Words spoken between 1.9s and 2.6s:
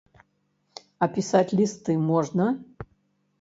можна?